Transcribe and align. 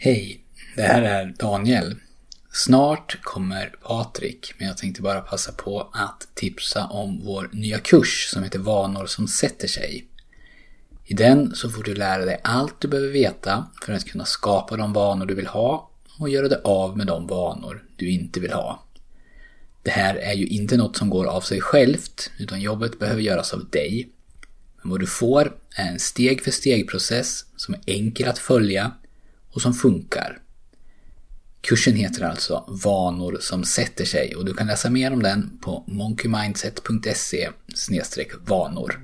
Hej, 0.00 0.40
det 0.76 0.82
här 0.82 1.02
är 1.02 1.34
Daniel. 1.38 1.94
Snart 2.52 3.18
kommer 3.22 3.66
Patrik, 3.82 4.54
men 4.58 4.68
jag 4.68 4.76
tänkte 4.76 5.02
bara 5.02 5.20
passa 5.20 5.52
på 5.52 5.90
att 5.92 6.28
tipsa 6.34 6.86
om 6.86 7.20
vår 7.24 7.50
nya 7.52 7.78
kurs 7.78 8.28
som 8.32 8.42
heter 8.42 8.58
Vanor 8.58 9.06
som 9.06 9.28
sätter 9.28 9.68
sig. 9.68 10.06
I 11.04 11.14
den 11.14 11.54
så 11.54 11.70
får 11.70 11.82
du 11.82 11.94
lära 11.94 12.24
dig 12.24 12.40
allt 12.44 12.80
du 12.80 12.88
behöver 12.88 13.12
veta 13.12 13.66
för 13.84 13.92
att 13.92 14.04
kunna 14.04 14.24
skapa 14.24 14.76
de 14.76 14.92
vanor 14.92 15.26
du 15.26 15.34
vill 15.34 15.46
ha 15.46 15.90
och 16.18 16.28
göra 16.28 16.48
dig 16.48 16.60
av 16.64 16.96
med 16.96 17.06
de 17.06 17.26
vanor 17.26 17.84
du 17.96 18.10
inte 18.10 18.40
vill 18.40 18.52
ha. 18.52 18.84
Det 19.82 19.90
här 19.90 20.14
är 20.14 20.34
ju 20.34 20.46
inte 20.46 20.76
något 20.76 20.96
som 20.96 21.10
går 21.10 21.24
av 21.24 21.40
sig 21.40 21.60
självt, 21.60 22.30
utan 22.38 22.60
jobbet 22.60 22.98
behöver 22.98 23.22
göras 23.22 23.52
av 23.52 23.68
dig. 23.70 24.08
Men 24.82 24.90
vad 24.90 25.00
du 25.00 25.06
får 25.06 25.56
är 25.76 25.88
en 25.88 25.98
steg 25.98 26.42
för 26.42 26.50
steg 26.50 26.88
process 26.88 27.44
som 27.56 27.74
är 27.74 27.80
enkel 27.86 28.28
att 28.28 28.38
följa 28.38 28.92
och 29.58 29.62
som 29.62 29.74
funkar. 29.74 30.38
Kursen 31.60 31.94
heter 31.94 32.24
alltså 32.24 32.64
Vanor 32.84 33.36
som 33.40 33.64
sätter 33.64 34.04
sig 34.04 34.36
och 34.36 34.44
du 34.44 34.54
kan 34.54 34.66
läsa 34.66 34.90
mer 34.90 35.12
om 35.12 35.22
den 35.22 35.58
på 35.60 35.84
monkeymindset.se 35.86 37.50
vanor. 38.46 39.00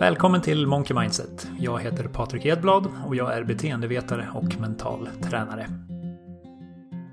Välkommen 0.00 0.40
till 0.42 0.66
Monkey 0.66 0.96
Mindset. 0.96 1.48
Jag 1.58 1.82
heter 1.82 2.04
Patrik 2.04 2.46
Edblad 2.46 2.86
och 3.06 3.16
jag 3.16 3.36
är 3.36 3.44
beteendevetare 3.44 4.28
och 4.34 4.60
mental 4.60 5.08
tränare. 5.22 5.68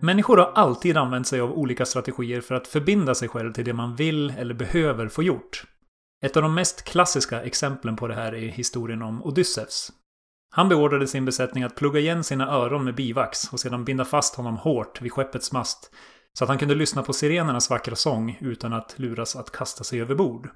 Människor 0.06 0.38
har 0.38 0.52
alltid 0.56 0.98
använt 0.98 1.28
sig 1.28 1.40
av 1.40 1.52
olika 1.52 1.86
strategier 1.86 2.42
för 2.42 2.56
att 2.56 2.68
förbinda 2.68 3.16
sig 3.16 3.28
själv 3.28 3.54
till 3.54 3.66
det 3.66 3.74
man 3.74 3.96
vill 3.96 4.34
eller 4.38 4.54
behöver 4.54 5.08
få 5.08 5.24
gjort. 5.24 5.64
Ett 6.26 6.38
av 6.38 6.44
de 6.44 6.54
mest 6.54 6.84
klassiska 6.84 7.42
exemplen 7.42 7.96
på 7.96 8.08
det 8.08 8.14
här 8.14 8.36
är 8.36 8.48
historien 8.48 9.02
om 9.02 9.24
Odysseus. 9.24 9.92
Han 10.52 10.70
beordrade 10.70 11.08
sin 11.08 11.26
besättning 11.26 11.64
att 11.64 11.76
plugga 11.76 12.00
igen 12.00 12.24
sina 12.24 12.48
öron 12.52 12.84
med 12.84 12.96
bivax 12.96 13.54
och 13.54 13.60
sedan 13.60 13.86
binda 13.86 14.06
fast 14.06 14.36
honom 14.36 14.58
hårt 14.58 15.02
vid 15.02 15.12
skeppets 15.12 15.52
mast 15.52 15.92
så 16.34 16.44
att 16.44 16.50
han 16.50 16.60
kunde 16.60 16.76
lyssna 16.76 17.04
på 17.04 17.14
sirenernas 17.14 17.70
vackra 17.70 17.96
sång 17.96 18.38
utan 18.42 18.74
att 18.74 18.94
luras 18.98 19.36
att 19.36 19.52
kasta 19.52 19.84
sig 19.84 20.02
över 20.02 20.16
bord. 20.16 20.50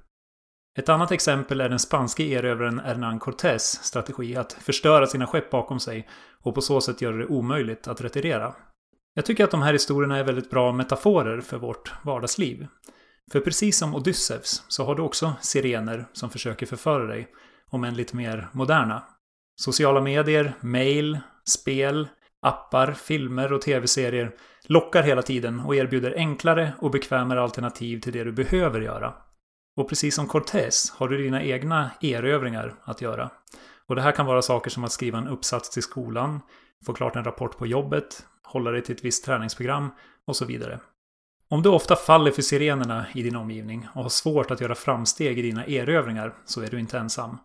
Ett 0.79 0.89
annat 0.89 1.11
exempel 1.11 1.61
är 1.61 1.69
den 1.69 1.79
spanske 1.79 2.23
erövraren 2.23 2.81
Hernán 2.81 3.19
Cortés 3.19 3.83
strategi 3.83 4.35
att 4.35 4.53
förstöra 4.53 5.07
sina 5.07 5.27
skepp 5.27 5.49
bakom 5.49 5.79
sig 5.79 6.09
och 6.41 6.55
på 6.55 6.61
så 6.61 6.81
sätt 6.81 7.01
göra 7.01 7.17
det 7.17 7.27
omöjligt 7.27 7.87
att 7.87 8.01
retirera. 8.01 8.55
Jag 9.19 9.25
tycker 9.25 9.43
att 9.43 9.51
de 9.51 9.61
här 9.61 9.73
historierna 9.73 10.17
är 10.17 10.23
väldigt 10.23 10.49
bra 10.49 10.71
metaforer 10.71 11.41
för 11.41 11.57
vårt 11.57 11.93
vardagsliv. 12.03 12.67
För 13.31 13.39
precis 13.39 13.77
som 13.77 13.95
Odysseus 13.95 14.63
så 14.67 14.85
har 14.85 14.95
du 14.95 15.01
också 15.01 15.33
sirener 15.41 16.05
som 16.13 16.29
försöker 16.29 16.65
förföra 16.65 17.07
dig, 17.07 17.27
om 17.69 17.83
än 17.83 17.93
lite 17.93 18.15
mer 18.15 18.47
moderna. 18.51 19.03
Sociala 19.55 20.01
medier, 20.01 20.53
mail, 20.61 21.19
spel, 21.49 22.07
appar, 22.41 22.91
filmer 22.91 23.53
och 23.53 23.61
tv-serier 23.61 24.31
lockar 24.67 25.03
hela 25.03 25.21
tiden 25.21 25.59
och 25.59 25.75
erbjuder 25.75 26.13
enklare 26.17 26.73
och 26.79 26.91
bekvämare 26.91 27.41
alternativ 27.41 27.99
till 27.99 28.13
det 28.13 28.23
du 28.23 28.31
behöver 28.31 28.81
göra. 28.81 29.13
Och 29.77 29.89
precis 29.89 30.15
som 30.15 30.27
Cortés 30.27 30.93
har 30.97 31.07
du 31.07 31.17
dina 31.17 31.43
egna 31.43 31.91
erövringar 32.01 32.75
att 32.83 33.01
göra. 33.01 33.29
Och 33.87 33.95
det 33.95 34.01
här 34.01 34.11
kan 34.11 34.25
vara 34.25 34.41
saker 34.41 34.69
som 34.69 34.83
att 34.83 34.91
skriva 34.91 35.17
en 35.17 35.27
uppsats 35.27 35.69
till 35.69 35.83
skolan, 35.83 36.39
få 36.85 36.93
klart 36.93 37.15
en 37.15 37.23
rapport 37.23 37.57
på 37.57 37.67
jobbet, 37.67 38.25
hålla 38.49 38.71
dig 38.71 38.81
till 38.81 38.95
ett 38.95 39.05
visst 39.05 39.25
träningsprogram 39.25 39.89
och 40.25 40.35
så 40.35 40.45
vidare. 40.45 40.79
Om 41.49 41.61
du 41.61 41.69
ofta 41.69 41.95
faller 41.95 42.31
för 42.31 42.41
sirenerna 42.41 43.05
i 43.13 43.21
din 43.23 43.35
omgivning 43.35 43.87
och 43.95 44.03
har 44.03 44.09
svårt 44.09 44.51
att 44.51 44.61
göra 44.61 44.75
framsteg 44.75 45.39
i 45.39 45.41
dina 45.41 45.65
erövringar 45.65 46.33
så 46.45 46.61
är 46.61 46.67
du 46.67 46.79
inte 46.79 46.97
ensam. 46.97 47.37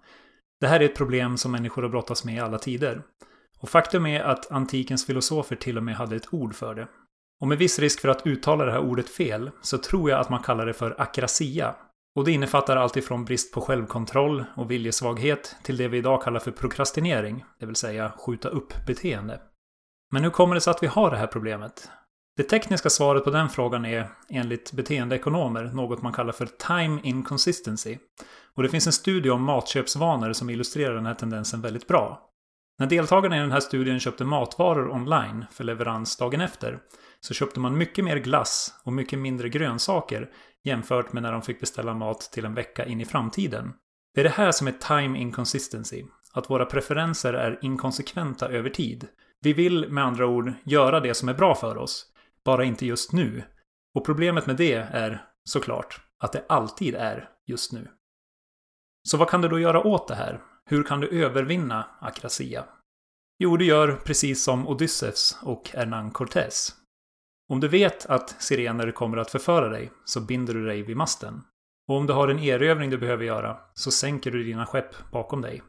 Det 0.61 0.67
här 0.67 0.81
är 0.81 0.85
ett 0.85 0.97
problem 0.97 1.37
som 1.37 1.53
människor 1.53 1.83
har 1.83 1.89
brottats 1.89 2.25
med 2.25 2.35
i 2.35 2.41
alla 2.41 2.59
tider. 2.59 3.03
Och 3.61 3.69
faktum 3.69 4.07
är 4.07 4.21
att 4.21 4.53
antikens 4.53 5.07
filosofer 5.07 5.57
till 5.57 5.77
och 5.77 5.83
med 5.83 5.97
hade 5.97 6.17
ett 6.17 6.35
ord 6.35 6.55
för 6.55 6.75
det. 6.75 6.89
Och 7.41 7.49
med 7.49 7.59
viss 7.59 7.79
risk 7.79 8.01
för 8.01 8.09
att 8.09 8.27
uttala 8.27 8.65
det 8.65 8.73
här 8.73 8.81
ordet 8.81 9.09
fel 9.09 9.51
så 9.63 9.79
tror 9.79 10.11
jag 10.11 10.21
att 10.21 10.31
man 10.31 10.43
kallar 10.43 10.67
det 10.67 10.73
för 10.73 11.01
akrasia. 11.01 11.75
Och 12.17 12.25
det 12.25 12.33
innefattar 12.33 12.77
allt 12.77 12.97
ifrån 12.97 13.25
brist 13.25 13.55
på 13.55 13.61
självkontroll 13.61 14.45
och 14.57 14.71
viljesvaghet 14.71 15.57
till 15.63 15.77
det 15.77 15.89
vi 15.89 15.99
idag 15.99 16.23
kallar 16.23 16.41
för 16.41 16.51
prokrastinering, 16.51 17.45
det 17.61 17.67
vill 17.67 17.77
säga 17.77 18.13
skjuta 18.19 18.49
upp 18.49 18.87
beteende. 18.87 19.41
Men 20.15 20.23
hur 20.23 20.31
kommer 20.31 20.55
det 20.55 20.61
sig 20.61 20.71
att 20.71 20.83
vi 20.83 20.87
har 20.87 21.11
det 21.11 21.17
här 21.17 21.27
problemet? 21.27 21.91
Det 22.37 22.43
tekniska 22.43 22.91
svaret 22.91 23.25
på 23.25 23.31
den 23.31 23.49
frågan 23.49 23.85
är, 23.85 24.09
enligt 24.29 24.73
beteendeekonomer, 24.73 25.65
något 25.65 26.03
man 26.03 26.13
kallar 26.13 26.33
för 26.33 26.47
time 26.47 27.01
inconsistency. 27.03 27.99
Och 28.57 28.63
det 28.63 28.69
finns 28.69 28.87
en 28.87 28.93
studie 28.93 29.31
om 29.31 29.43
matköpsvanor 29.43 30.33
som 30.33 30.51
illustrerar 30.51 30.95
den 30.95 31.07
här 31.07 31.15
tendensen 31.15 31.61
väldigt 31.61 31.87
bra. 31.87 32.31
När 32.79 32.87
deltagarna 32.87 33.37
i 33.37 33.41
den 33.41 33.53
här 33.53 33.61
studien 33.61 34.01
köpte 34.01 34.25
matvaror 34.25 34.91
online 34.91 35.45
för 35.51 35.65
leverans 35.65 36.17
dagen 36.17 36.41
efter 36.41 36.79
så 37.21 37.35
köpte 37.35 37.61
man 37.61 37.79
mycket 37.79 38.05
mer 38.05 38.17
glass 38.17 38.75
och 38.85 38.93
mycket 38.93 39.19
mindre 39.19 39.49
grönsaker 39.49 40.31
jämfört 40.65 41.13
med 41.13 41.23
när 41.23 41.33
de 41.33 41.43
fick 41.43 41.61
beställa 41.61 41.95
mat 41.95 42.21
till 42.21 42.45
en 42.45 42.55
vecka 42.55 42.87
in 42.87 43.01
i 43.01 43.05
framtiden. 43.05 43.73
Det 44.15 44.21
är 44.21 44.25
det 44.25 44.31
här 44.31 44.53
som 44.53 44.67
är 44.67 44.73
time 44.73 45.19
inconsistency. 45.19 46.05
Att 46.33 46.51
våra 46.51 46.65
preferenser 46.65 47.35
är 47.35 47.59
inkonsekventa 47.63 48.49
över 48.49 48.71
tid. 48.71 49.09
Vi 49.45 49.53
vill 49.53 49.89
med 49.89 50.05
andra 50.05 50.27
ord 50.27 50.53
göra 50.65 51.01
det 51.01 51.15
som 51.15 51.29
är 51.29 51.35
bra 51.35 51.55
för 51.55 51.77
oss, 51.77 52.07
bara 52.45 52.65
inte 52.65 52.87
just 52.87 53.13
nu. 53.13 53.43
Och 53.95 54.07
problemet 54.07 54.47
med 54.47 54.57
det 54.57 54.75
är 54.75 55.27
såklart 55.49 56.01
att 56.19 56.33
det 56.33 56.45
alltid 56.49 56.95
är 56.95 57.29
just 57.47 57.73
nu. 57.73 57.89
Så 59.09 59.17
vad 59.17 59.31
kan 59.31 59.41
du 59.41 59.49
då 59.49 59.59
göra 59.59 59.87
åt 59.87 60.09
det 60.09 60.15
här? 60.15 60.41
Hur 60.65 60.83
kan 60.83 61.01
du 61.01 61.25
övervinna 61.25 61.87
akrasia? 62.01 62.65
Jo, 63.39 63.57
du 63.57 63.65
gör 63.65 63.97
precis 63.97 64.45
som 64.45 64.69
Odysseus 64.69 65.39
och 65.43 65.71
Hernán 65.75 66.13
Cortés. 66.13 66.73
Om 67.49 67.61
du 67.61 67.69
vet 67.69 68.07
att 68.07 68.43
sirener 68.43 68.91
kommer 68.91 69.17
att 69.17 69.31
förföra 69.31 69.69
dig 69.69 69.93
så 70.05 70.21
binder 70.21 70.55
du 70.55 70.67
dig 70.67 70.83
vid 70.83 70.97
masten. 70.97 71.43
Och 71.89 71.97
om 71.97 72.07
du 72.07 72.13
har 72.13 72.29
en 72.29 72.39
erövring 72.39 72.91
du 72.91 72.99
behöver 72.99 73.25
göra 73.25 73.59
så 73.75 73.91
sänker 73.91 74.31
du 74.31 74.45
dina 74.45 74.67
skepp 74.67 75.11
bakom 75.13 75.41
dig. 75.41 75.63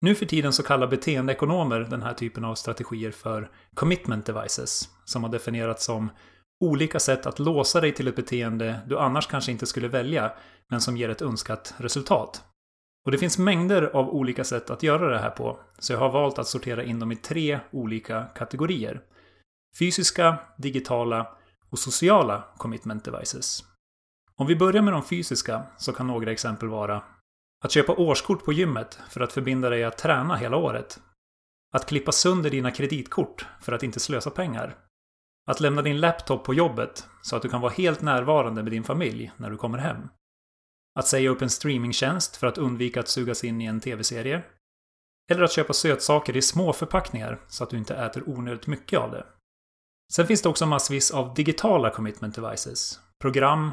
Nu 0.00 0.14
för 0.14 0.26
tiden 0.26 0.52
så 0.52 0.62
kallar 0.62 0.86
beteendeekonomer 0.86 1.80
den 1.80 2.02
här 2.02 2.14
typen 2.14 2.44
av 2.44 2.54
strategier 2.54 3.10
för 3.10 3.50
commitment 3.74 4.26
devices, 4.26 4.88
som 5.04 5.24
har 5.24 5.30
definierats 5.30 5.84
som 5.84 6.10
olika 6.64 7.00
sätt 7.00 7.26
att 7.26 7.38
låsa 7.38 7.80
dig 7.80 7.94
till 7.94 8.08
ett 8.08 8.16
beteende 8.16 8.80
du 8.86 8.98
annars 8.98 9.26
kanske 9.26 9.52
inte 9.52 9.66
skulle 9.66 9.88
välja, 9.88 10.32
men 10.68 10.80
som 10.80 10.96
ger 10.96 11.08
ett 11.08 11.22
önskat 11.22 11.74
resultat. 11.76 12.44
Och 13.04 13.12
det 13.12 13.18
finns 13.18 13.38
mängder 13.38 13.82
av 13.82 14.10
olika 14.10 14.44
sätt 14.44 14.70
att 14.70 14.82
göra 14.82 15.10
det 15.10 15.18
här 15.18 15.30
på, 15.30 15.60
så 15.78 15.92
jag 15.92 15.98
har 15.98 16.10
valt 16.10 16.38
att 16.38 16.46
sortera 16.46 16.84
in 16.84 16.98
dem 16.98 17.12
i 17.12 17.16
tre 17.16 17.60
olika 17.70 18.24
kategorier. 18.24 19.00
Fysiska, 19.78 20.38
digitala 20.56 21.26
och 21.70 21.78
sociala 21.78 22.44
commitment 22.56 23.04
devices. 23.04 23.64
Om 24.36 24.46
vi 24.46 24.56
börjar 24.56 24.82
med 24.82 24.92
de 24.92 25.02
fysiska 25.02 25.62
så 25.78 25.92
kan 25.92 26.06
några 26.06 26.32
exempel 26.32 26.68
vara 26.68 27.02
att 27.64 27.72
köpa 27.72 27.92
årskort 27.92 28.44
på 28.44 28.52
gymmet 28.52 28.98
för 29.08 29.20
att 29.20 29.32
förbinda 29.32 29.70
dig 29.70 29.84
att 29.84 29.98
träna 29.98 30.36
hela 30.36 30.56
året. 30.56 31.00
Att 31.72 31.86
klippa 31.86 32.12
sönder 32.12 32.50
dina 32.50 32.70
kreditkort 32.70 33.46
för 33.60 33.72
att 33.72 33.82
inte 33.82 34.00
slösa 34.00 34.30
pengar. 34.30 34.76
Att 35.46 35.60
lämna 35.60 35.82
din 35.82 36.00
laptop 36.00 36.44
på 36.44 36.54
jobbet 36.54 37.06
så 37.22 37.36
att 37.36 37.42
du 37.42 37.48
kan 37.48 37.60
vara 37.60 37.72
helt 37.72 38.02
närvarande 38.02 38.62
med 38.62 38.72
din 38.72 38.84
familj 38.84 39.32
när 39.36 39.50
du 39.50 39.56
kommer 39.56 39.78
hem. 39.78 40.08
Att 40.98 41.06
säga 41.06 41.30
upp 41.30 41.42
en 41.42 41.50
streamingtjänst 41.50 42.36
för 42.36 42.46
att 42.46 42.58
undvika 42.58 43.00
att 43.00 43.08
sugas 43.08 43.44
in 43.44 43.60
i 43.60 43.64
en 43.64 43.80
tv-serie. 43.80 44.42
Eller 45.30 45.42
att 45.42 45.52
köpa 45.52 45.72
sötsaker 45.72 46.36
i 46.36 46.42
små 46.42 46.72
förpackningar 46.72 47.40
så 47.48 47.64
att 47.64 47.70
du 47.70 47.76
inte 47.76 47.94
äter 47.94 48.22
onödigt 48.26 48.66
mycket 48.66 48.98
av 48.98 49.10
det. 49.10 49.26
Sen 50.12 50.26
finns 50.26 50.42
det 50.42 50.48
också 50.48 50.66
massvis 50.66 51.10
av 51.10 51.34
digitala 51.34 51.90
commitment 51.90 52.34
devices. 52.34 53.00
Program, 53.20 53.72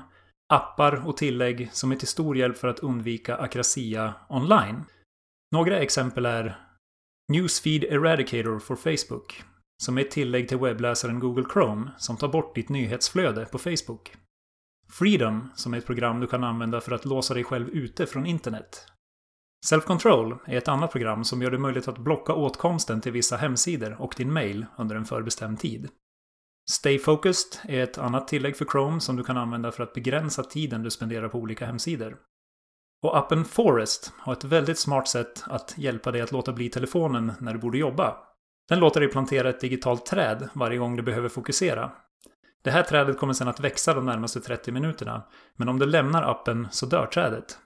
appar 0.54 1.08
och 1.08 1.18
tillägg 1.18 1.70
som 1.72 1.92
är 1.92 1.96
till 1.96 2.08
stor 2.08 2.38
hjälp 2.38 2.58
för 2.58 2.68
att 2.68 2.80
undvika 2.80 3.38
akrasia 3.38 4.14
online. 4.30 4.84
Några 5.52 5.80
exempel 5.80 6.26
är 6.26 6.58
Newsfeed 7.32 7.84
Eradicator 7.84 8.60
for 8.60 8.76
Facebook, 8.76 9.44
som 9.84 9.98
är 9.98 10.02
ett 10.02 10.12
tillägg 10.12 10.50
till 10.50 10.58
webbläsaren 10.58 11.20
Google 11.20 11.46
Chrome 11.54 11.92
som 11.98 12.18
tar 12.18 12.28
bort 12.28 12.56
ditt 12.56 12.70
nyhetsflöde 12.70 13.46
på 13.46 13.58
Facebook. 13.58 14.16
Freedom, 14.90 15.50
som 15.56 15.74
är 15.74 15.78
ett 15.78 15.86
program 15.86 16.20
du 16.20 16.28
kan 16.28 16.44
använda 16.44 16.82
för 16.82 16.92
att 16.92 17.06
låsa 17.06 17.34
dig 17.34 17.44
själv 17.44 17.70
ute 17.70 18.06
från 18.06 18.26
internet. 18.26 18.88
Self-Control 19.66 20.38
är 20.46 20.58
ett 20.58 20.68
annat 20.68 20.92
program 20.92 21.24
som 21.24 21.42
gör 21.42 21.52
det 21.52 21.58
möjligt 21.58 21.88
att 21.88 21.98
blocka 21.98 22.34
åtkomsten 22.34 23.02
till 23.02 23.12
vissa 23.12 23.38
hemsidor 23.38 24.02
och 24.02 24.14
din 24.18 24.34
mail 24.34 24.66
under 24.78 24.96
en 24.96 25.06
förbestämd 25.06 25.60
tid. 25.60 25.90
Stay 26.72 27.00
Focused 27.00 27.60
är 27.64 27.84
ett 27.84 27.98
annat 27.98 28.28
tillägg 28.28 28.58
för 28.58 28.66
Chrome 28.66 29.00
som 29.00 29.16
du 29.16 29.24
kan 29.24 29.38
använda 29.38 29.72
för 29.72 29.84
att 29.84 29.94
begränsa 29.94 30.44
tiden 30.44 30.84
du 30.84 30.92
spenderar 30.92 31.30
på 31.30 31.38
olika 31.38 31.66
hemsidor. 31.66 32.18
Och 33.04 33.18
appen 33.18 33.46
Forest 33.46 34.14
har 34.18 34.34
ett 34.34 34.44
väldigt 34.44 34.80
smart 34.80 35.08
sätt 35.08 35.44
att 35.46 35.74
hjälpa 35.78 36.12
dig 36.12 36.22
att 36.22 36.32
låta 36.32 36.54
bli 36.54 36.70
telefonen 36.70 37.34
när 37.40 37.54
du 37.54 37.60
borde 37.60 37.78
jobba. 37.78 38.18
Den 38.70 38.80
låter 38.80 39.00
dig 39.00 39.10
plantera 39.10 39.50
ett 39.50 39.62
digitalt 39.62 40.06
träd 40.06 40.50
varje 40.54 40.78
gång 40.78 40.96
du 40.96 41.04
behöver 41.04 41.30
fokusera. 41.30 41.92
Det 42.64 42.72
här 42.72 42.84
trädet 42.84 43.18
kommer 43.18 43.34
sedan 43.34 43.48
att 43.48 43.60
växa 43.60 43.94
de 43.94 44.06
närmaste 44.06 44.40
30 44.40 44.72
minuterna, 44.72 45.24
men 45.56 45.70
om 45.70 45.80
du 45.80 45.86
lämnar 45.86 46.24
appen 46.24 46.68
så 46.72 46.86
dör 46.86 47.06
trädet. 47.06 47.58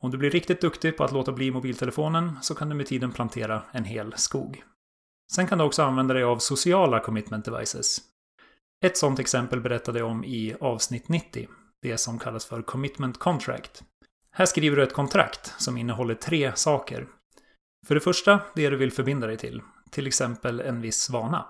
Om 0.00 0.10
du 0.10 0.18
blir 0.18 0.30
riktigt 0.30 0.60
duktig 0.60 0.96
på 0.96 1.04
att 1.04 1.12
låta 1.12 1.32
bli 1.32 1.50
mobiltelefonen 1.50 2.38
så 2.42 2.54
kan 2.54 2.68
du 2.68 2.74
med 2.74 2.86
tiden 2.86 3.12
plantera 3.12 3.62
en 3.72 3.84
hel 3.84 4.12
skog. 4.16 4.64
Sen 5.34 5.46
kan 5.46 5.58
du 5.58 5.64
också 5.64 5.82
använda 5.82 6.14
dig 6.14 6.22
av 6.22 6.38
sociala 6.38 7.00
commitment 7.00 7.44
devices. 7.44 8.00
Ett 8.84 8.96
sådant 8.96 9.18
exempel 9.18 9.60
berättade 9.60 9.98
jag 9.98 10.08
om 10.08 10.24
i 10.24 10.56
avsnitt 10.60 11.08
90, 11.08 11.48
det 11.82 11.98
som 11.98 12.18
kallas 12.18 12.46
för 12.46 12.62
commitment 12.62 13.18
contract. 13.18 13.82
Här 14.30 14.46
skriver 14.46 14.76
du 14.76 14.82
ett 14.82 14.92
kontrakt 14.92 15.54
som 15.58 15.76
innehåller 15.78 16.14
tre 16.14 16.52
saker. 16.56 17.06
För 17.86 17.94
det 17.94 18.00
första, 18.00 18.40
det 18.54 18.70
du 18.70 18.76
vill 18.76 18.92
förbinda 18.92 19.26
dig 19.26 19.36
till, 19.36 19.62
till 19.90 20.06
exempel 20.06 20.60
en 20.60 20.80
viss 20.80 21.10
vana. 21.10 21.46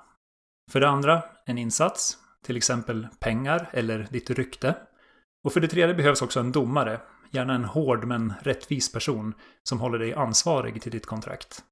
För 0.71 0.81
det 0.81 0.89
andra, 0.89 1.23
en 1.47 1.59
insats, 1.59 2.19
till 2.45 2.57
exempel 2.57 3.09
pengar 3.21 3.71
eller 3.73 4.09
ditt 4.11 4.31
rykte. 4.31 4.77
Och 5.45 5.53
för 5.53 5.61
det 5.61 5.69
tredje 5.69 5.95
behövs 5.95 6.23
också 6.23 6.41
en 6.41 6.53
domare, 6.53 7.01
gärna 7.31 7.55
en 7.55 7.65
hård 7.65 8.05
men 8.05 8.33
rättvis 8.43 8.93
person, 8.93 9.35
som 9.63 9.81
håller 9.81 9.99
dig 9.99 10.15
ansvarig 10.15 10.83
till 10.83 10.93
ditt 10.93 11.07
kontrakt. 11.07 11.65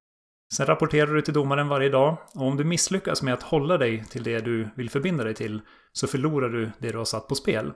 Sen 0.54 0.66
rapporterar 0.66 1.14
du 1.14 1.22
till 1.22 1.34
domaren 1.34 1.68
varje 1.68 1.88
dag 1.88 2.18
och 2.34 2.46
om 2.46 2.56
du 2.56 2.64
misslyckas 2.64 3.22
med 3.22 3.34
att 3.34 3.42
hålla 3.42 3.78
dig 3.78 4.04
till 4.04 4.22
det 4.22 4.40
du 4.40 4.68
vill 4.74 4.90
förbinda 4.90 5.24
dig 5.24 5.34
till 5.34 5.60
så 5.92 6.06
förlorar 6.06 6.48
du 6.48 6.70
det 6.78 6.92
du 6.92 6.98
har 6.98 7.04
satt 7.04 7.28
på 7.28 7.34
spel. 7.34 7.72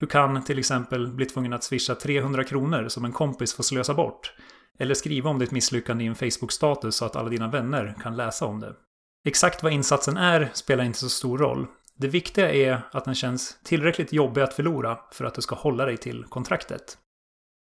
Du 0.00 0.06
kan 0.06 0.44
till 0.44 0.58
exempel 0.58 1.12
bli 1.12 1.26
tvungen 1.26 1.52
att 1.52 1.64
swisha 1.64 1.94
300 1.94 2.44
kronor 2.44 2.88
som 2.88 3.04
en 3.04 3.12
kompis 3.12 3.54
får 3.54 3.62
slösa 3.62 3.94
bort. 3.94 4.34
Eller 4.78 4.94
skriva 4.94 5.30
om 5.30 5.38
ditt 5.38 5.50
misslyckande 5.50 6.04
i 6.04 6.06
en 6.06 6.14
Facebook-status 6.14 6.96
så 6.96 7.04
att 7.04 7.16
alla 7.16 7.28
dina 7.28 7.48
vänner 7.48 7.94
kan 8.02 8.16
läsa 8.16 8.46
om 8.46 8.60
det. 8.60 8.74
Exakt 9.26 9.62
vad 9.62 9.72
insatsen 9.72 10.16
är 10.16 10.50
spelar 10.54 10.84
inte 10.84 10.98
så 10.98 11.08
stor 11.08 11.38
roll. 11.38 11.66
Det 11.98 12.08
viktiga 12.08 12.52
är 12.52 12.82
att 12.92 13.04
den 13.04 13.14
känns 13.14 13.58
tillräckligt 13.64 14.12
jobbig 14.12 14.40
att 14.40 14.54
förlora 14.54 14.98
för 15.12 15.24
att 15.24 15.34
du 15.34 15.42
ska 15.42 15.54
hålla 15.54 15.84
dig 15.84 15.96
till 15.96 16.24
kontraktet. 16.24 16.98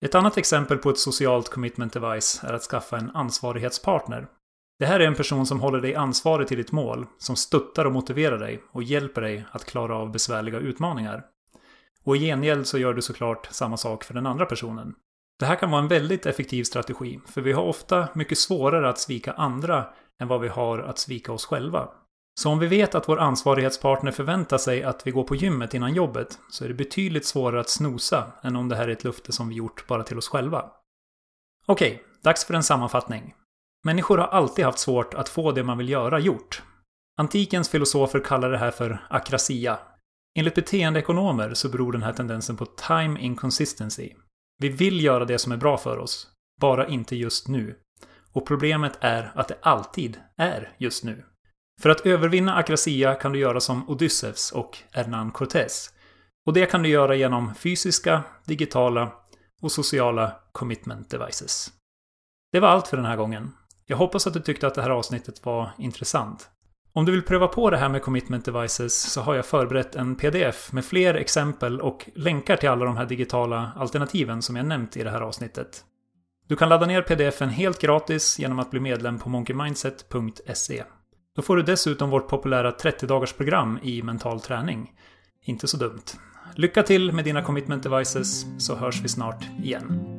Ett 0.06 0.15
annat 0.15 0.38
exempel 0.38 0.77
på 0.77 0.89
ett 0.89 1.00
socialt 1.00 1.50
commitment 1.50 1.94
device 1.94 2.44
är 2.44 2.53
att 2.53 2.62
skaffa 2.62 2.97
en 2.97 3.12
ansvarighetspartner. 3.13 4.27
Det 4.80 4.86
här 4.86 5.00
är 5.00 5.07
en 5.07 5.15
person 5.15 5.45
som 5.45 5.59
håller 5.59 5.81
dig 5.81 5.95
ansvarig 5.95 6.47
till 6.47 6.57
ditt 6.57 6.71
mål, 6.71 7.06
som 7.18 7.36
stöttar 7.36 7.86
och 7.86 7.92
motiverar 7.92 8.38
dig 8.38 8.63
och 8.71 8.83
hjälper 8.83 9.21
dig 9.21 9.45
att 9.51 9.65
klara 9.65 9.95
av 9.95 10.12
besvärliga 10.12 10.59
utmaningar. 10.59 11.25
Och 12.03 12.15
i 12.15 12.19
gengäld 12.19 12.68
så 12.68 12.77
gör 12.77 12.94
du 12.94 13.01
såklart 13.01 13.47
samma 13.51 13.77
sak 13.77 14.03
för 14.03 14.13
den 14.13 14.25
andra 14.25 14.45
personen. 14.45 14.95
Det 15.39 15.45
här 15.45 15.56
kan 15.56 15.71
vara 15.71 15.81
en 15.81 15.88
väldigt 15.88 16.25
effektiv 16.25 16.63
strategi, 16.63 17.19
för 17.25 17.41
vi 17.41 17.51
har 17.51 17.63
ofta 17.63 18.07
mycket 18.13 18.38
svårare 18.38 18.89
att 18.89 19.00
svika 19.00 19.33
andra 19.33 19.86
än 20.19 20.27
vad 20.27 20.41
vi 20.41 20.48
har 20.48 20.80
att 20.80 21.00
svika 21.00 21.31
oss 21.31 21.45
själva. 21.45 21.89
Så 22.40 22.50
om 22.50 22.60
vi 22.60 22.68
vet 22.68 22.96
att 22.96 23.10
vår 23.10 23.20
ansvarighetspartner 23.20 24.12
förväntar 24.12 24.58
sig 24.58 24.84
att 24.84 25.08
vi 25.08 25.12
går 25.12 25.24
på 25.24 25.36
gymmet 25.36 25.74
innan 25.74 25.94
jobbet 25.94 26.40
så 26.50 26.64
är 26.64 26.68
det 26.68 26.74
betydligt 26.74 27.26
svårare 27.26 27.60
att 27.60 27.70
snosa 27.70 28.32
än 28.44 28.56
om 28.56 28.70
det 28.70 28.76
här 28.76 28.88
är 28.88 28.92
ett 28.92 29.04
löfte 29.04 29.32
som 29.32 29.50
vi 29.50 29.56
gjort 29.56 29.88
bara 29.88 30.04
till 30.04 30.18
oss 30.18 30.30
själva. 30.30 30.72
Okej, 31.66 32.04
dags 32.22 32.46
för 32.46 32.54
en 32.54 32.64
sammanfattning. 32.64 33.34
Människor 33.84 34.18
har 34.18 34.28
alltid 34.28 34.66
haft 34.66 34.80
svårt 34.80 35.14
att 35.14 35.30
få 35.30 35.52
det 35.52 35.64
man 35.64 35.78
vill 35.78 35.90
göra 35.90 36.20
gjort. 36.20 36.64
Antikens 37.18 37.70
filosofer 37.70 38.20
kallar 38.20 38.52
det 38.52 38.58
här 38.58 38.72
för 38.72 39.06
akrasia. 39.10 39.80
Enligt 40.38 40.56
beteendeekonomer 40.56 41.54
så 41.54 41.70
beror 41.70 41.92
den 41.92 42.04
här 42.04 42.14
tendensen 42.14 42.58
på 42.58 42.66
time 42.66 43.20
inconsistency. 43.20 44.14
Vi 44.58 44.70
vill 44.70 45.04
göra 45.04 45.26
det 45.26 45.40
som 45.40 45.52
är 45.52 45.58
bra 45.58 45.78
för 45.78 45.98
oss, 45.98 46.28
bara 46.62 46.88
inte 46.88 47.16
just 47.16 47.48
nu. 47.48 47.80
Och 48.34 48.48
problemet 48.48 48.98
är 49.02 49.32
att 49.36 49.48
det 49.48 49.58
alltid 49.62 50.20
är 50.38 50.76
just 50.78 51.04
nu. 51.04 51.26
För 51.81 51.89
att 51.89 52.06
övervinna 52.06 52.56
akrasia 52.56 53.16
kan 53.16 53.31
du 53.31 53.39
göra 53.39 53.60
som 53.60 53.89
Odysseus 53.89 54.51
och 54.51 54.77
Hernán 54.94 55.31
Cortés. 55.31 55.89
Och 56.45 56.54
det 56.54 56.66
kan 56.66 56.83
du 56.83 56.89
göra 56.89 57.16
genom 57.16 57.56
fysiska, 57.56 58.24
digitala 58.45 59.12
och 59.62 59.72
sociala 59.72 60.36
commitment 60.51 61.10
devices. 61.10 61.72
Det 62.51 62.60
var 62.60 62.68
allt 62.68 62.88
för 62.88 62.98
den 62.98 63.06
här 63.06 63.18
gången. 63.18 63.51
Jag 63.86 63.98
hoppas 63.98 64.27
att 64.27 64.33
du 64.33 64.39
tyckte 64.39 64.68
att 64.68 64.75
det 64.75 64.81
här 64.81 64.89
avsnittet 64.89 65.45
var 65.45 65.72
intressant. 65.77 66.50
Om 66.94 67.06
du 67.06 67.12
vill 67.12 67.22
pröva 67.22 67.48
på 67.48 67.69
det 67.69 67.77
här 67.77 67.89
med 67.89 68.01
commitment 68.01 68.45
devices 68.45 69.12
så 69.12 69.22
har 69.22 69.36
jag 69.36 69.45
förberett 69.45 69.95
en 69.95 70.16
pdf 70.16 70.72
med 70.72 70.86
fler 70.86 71.13
exempel 71.13 71.81
och 71.81 72.10
länkar 72.16 72.57
till 72.57 72.69
alla 72.69 72.86
de 72.86 72.98
här 72.98 73.06
digitala 73.06 73.72
alternativen 73.75 74.42
som 74.42 74.56
jag 74.56 74.66
nämnt 74.66 74.98
i 74.98 75.04
det 75.04 75.10
här 75.10 75.22
avsnittet. 75.22 75.83
Du 76.48 76.56
kan 76.56 76.69
ladda 76.69 76.86
ner 76.86 77.01
pdfen 77.01 77.50
helt 77.50 77.81
gratis 77.81 78.39
genom 78.39 78.60
att 78.60 78.72
bli 78.72 78.80
medlem 78.80 79.19
på 79.19 79.30
monkeymindset.se. 79.30 80.83
Då 81.36 81.42
får 81.42 81.58
du 81.58 81.64
dessutom 81.64 82.10
vårt 82.10 82.28
populära 82.28 82.72
30-dagarsprogram 82.72 83.80
i 83.84 84.04
mental 84.04 84.42
träning. 84.42 84.92
Inte 85.44 85.68
så 85.68 85.78
dumt. 85.78 86.04
Lycka 86.56 86.84
till 86.84 87.12
med 87.12 87.26
dina 87.26 87.42
commitment 87.42 87.84
devices 87.84 88.46
så 88.58 88.76
hörs 88.76 89.02
vi 89.04 89.08
snart 89.08 89.44
igen. 89.64 90.14